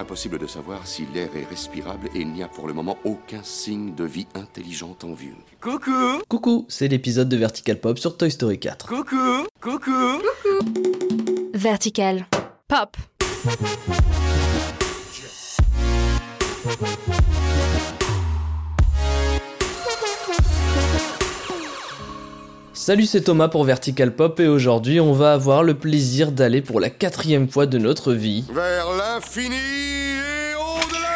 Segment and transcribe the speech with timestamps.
[0.00, 3.42] Impossible de savoir si l'air est respirable et il n'y a pour le moment aucun
[3.42, 5.34] signe de vie intelligente en vue.
[5.60, 8.86] Coucou Coucou, c'est l'épisode de Vertical Pop sur Toy Story 4.
[8.86, 10.22] Coucou Coucou
[11.52, 12.26] Vertical.
[12.66, 12.96] Pop.
[22.80, 26.80] Salut, c'est Thomas pour Vertical Pop et aujourd'hui on va avoir le plaisir d'aller pour
[26.80, 28.46] la quatrième fois de notre vie.
[28.54, 31.10] Vers l'infini et au-delà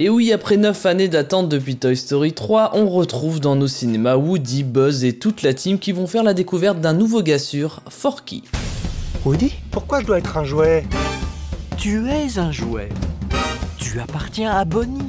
[0.00, 4.16] Et oui, après 9 années d'attente depuis Toy Story 3, on retrouve dans nos cinémas
[4.16, 7.80] Woody, Buzz et toute la team qui vont faire la découverte d'un nouveau gars sûr,
[7.88, 8.44] Forky.
[9.24, 10.84] Woody, pourquoi je dois être un jouet?
[11.78, 12.90] Tu es un jouet.
[13.78, 15.03] Tu appartiens à Bonnie.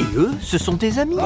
[0.00, 1.16] Et eux, ce sont tes amis.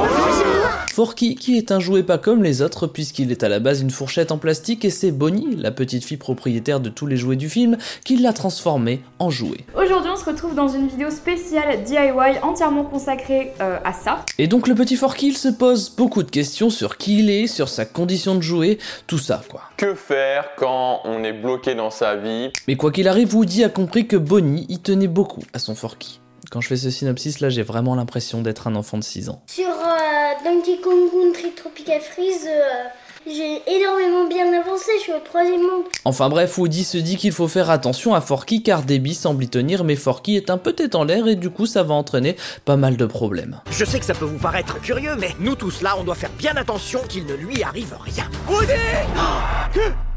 [0.93, 3.91] Forky, qui est un jouet pas comme les autres puisqu'il est à la base une
[3.91, 7.49] fourchette en plastique et c'est Bonnie, la petite fille propriétaire de tous les jouets du
[7.49, 9.65] film, qui l'a transformé en jouet.
[9.75, 14.25] Aujourd'hui, on se retrouve dans une vidéo spéciale DIY entièrement consacrée euh, à ça.
[14.37, 17.47] Et donc le petit Forky, il se pose beaucoup de questions sur qui il est,
[17.47, 19.63] sur sa condition de jouer, tout ça quoi.
[19.79, 22.51] Que faire quand on est bloqué dans sa vie?
[22.67, 26.21] Mais quoi qu'il arrive, Woody a compris que Bonnie y tenait beaucoup à son Forky.
[26.51, 29.43] Quand je fais ce synopsis là, j'ai vraiment l'impression d'être un enfant de 6 ans.
[29.47, 32.85] Sur euh, Donkey Kong Country Tropical Freeze, euh,
[33.27, 35.85] j'ai énormément bien avancé, je suis au troisième monde.
[36.07, 39.49] Enfin bref, Woody se dit qu'il faut faire attention à Forky car Debbie semble y
[39.49, 42.37] tenir, mais Forky est un peu tête en l'air et du coup ça va entraîner
[42.65, 43.61] pas mal de problèmes.
[43.71, 46.33] Je sais que ça peut vous paraître curieux, mais nous tous là, on doit faire
[46.39, 48.25] bien attention qu'il ne lui arrive rien.
[48.49, 48.73] Woody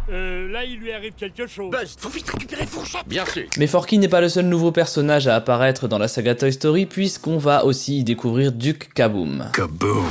[0.09, 1.71] Euh, là, il lui arrive quelque chose.
[1.71, 5.27] Buzz, faut vite récupérer Fourchette Bien sûr Mais Forky n'est pas le seul nouveau personnage
[5.27, 9.45] à apparaître dans la saga Toy Story puisqu'on va aussi y découvrir Duke Kaboom.
[9.53, 10.05] Kaboom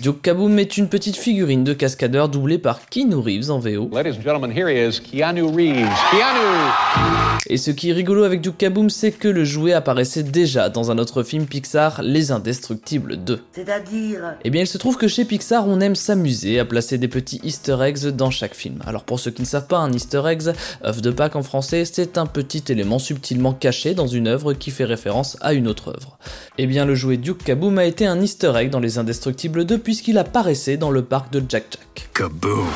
[0.00, 3.90] Duke Kaboom est une petite figurine de cascadeur doublée par Keanu Reeves en VO.
[3.92, 5.88] Ladies and gentlemen, here he is, Keanu Reeves.
[6.10, 7.33] Keanu!
[7.54, 10.90] Et ce qui est rigolo avec Duke Kaboom, c'est que le jouet apparaissait déjà dans
[10.90, 13.42] un autre film Pixar, Les Indestructibles 2.
[13.52, 17.06] C'est-à-dire Eh bien, il se trouve que chez Pixar, on aime s'amuser à placer des
[17.06, 18.80] petits easter eggs dans chaque film.
[18.84, 20.42] Alors pour ceux qui ne savent pas, un easter egg,
[20.84, 24.72] œuf de Pâques en français, c'est un petit élément subtilement caché dans une œuvre qui
[24.72, 26.18] fait référence à une autre œuvre.
[26.58, 29.78] Eh bien, le jouet Duke Kaboom a été un easter egg dans Les Indestructibles 2
[29.78, 32.08] puisqu'il apparaissait dans le parc de Jack Jack.
[32.14, 32.66] Kaboom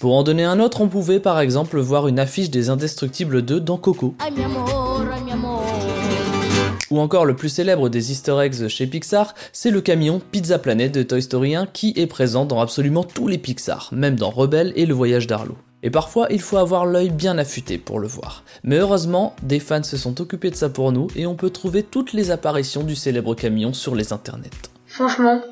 [0.00, 3.60] Pour en donner un autre, on pouvait par exemple voir une affiche des Indestructibles 2
[3.60, 4.14] dans Coco.
[6.90, 10.92] Ou encore le plus célèbre des easter eggs chez Pixar, c'est le camion Pizza Planet
[10.92, 14.72] de Toy Story 1 qui est présent dans absolument tous les Pixar, même dans Rebelle
[14.76, 15.56] et Le Voyage d'Arlo.
[15.82, 18.42] Et parfois, il faut avoir l'œil bien affûté pour le voir.
[18.62, 21.82] Mais heureusement, des fans se sont occupés de ça pour nous et on peut trouver
[21.82, 24.50] toutes les apparitions du célèbre camion sur les internets.
[24.86, 25.42] Franchement,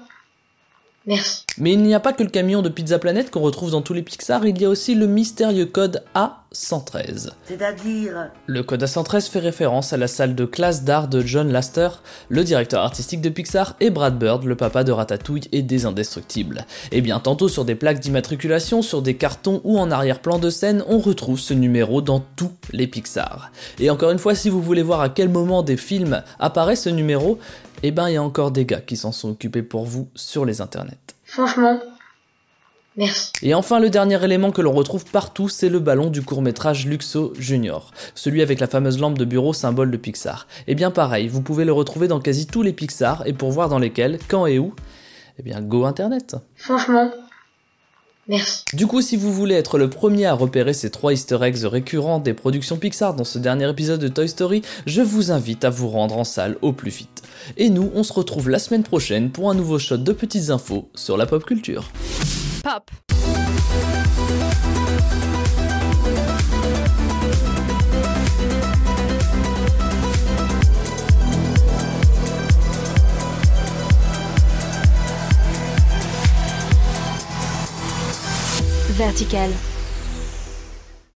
[1.07, 1.45] merci.
[1.59, 3.95] Mais il n'y a pas que le camion de Pizza Planet qu'on retrouve dans tous
[3.95, 6.03] les Pixar, il y a aussi le mystérieux code
[6.53, 7.31] A113.
[7.45, 11.89] C'est-à-dire Le code A113 fait référence à la salle de classe d'art de John Lasseter,
[12.29, 16.67] le directeur artistique de Pixar, et Brad Bird, le papa de Ratatouille et des Indestructibles.
[16.91, 20.85] Et bien tantôt sur des plaques d'immatriculation, sur des cartons ou en arrière-plan de scène,
[20.89, 23.51] on retrouve ce numéro dans tous les Pixar.
[23.79, 26.89] Et encore une fois, si vous voulez voir à quel moment des films apparaît ce
[26.89, 27.39] numéro,
[27.83, 30.45] eh ben il y a encore des gars qui s'en sont occupés pour vous sur
[30.45, 30.99] les internets.
[31.25, 31.81] Franchement,
[32.97, 33.33] merci.
[33.43, 37.33] Et enfin, le dernier élément que l'on retrouve partout, c'est le ballon du court-métrage Luxo
[37.39, 40.47] Junior, celui avec la fameuse lampe de bureau symbole de Pixar.
[40.67, 43.69] Et bien pareil, vous pouvez le retrouver dans quasi tous les Pixar, et pour voir
[43.69, 44.75] dans lesquels, quand et où,
[45.39, 46.37] eh bien go internet.
[46.57, 47.11] Franchement,
[48.29, 48.65] merci.
[48.75, 52.19] Du coup, si vous voulez être le premier à repérer ces trois easter eggs récurrents
[52.19, 55.89] des productions Pixar dans ce dernier épisode de Toy Story, je vous invite à vous
[55.89, 57.23] rendre en salle au plus vite.
[57.57, 60.91] Et nous, on se retrouve la semaine prochaine pour un nouveau shot de petites infos
[60.95, 61.91] sur la pop culture.
[62.63, 62.91] Pop.
[78.93, 79.72] Vertical.